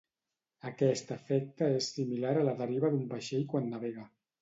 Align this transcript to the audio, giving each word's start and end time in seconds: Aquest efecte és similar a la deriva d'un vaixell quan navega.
Aquest 0.69 1.13
efecte 1.17 1.69
és 1.83 1.91
similar 1.99 2.35
a 2.41 2.49
la 2.51 2.59
deriva 2.65 2.93
d'un 2.97 3.09
vaixell 3.17 3.49
quan 3.57 3.73
navega. 3.79 4.13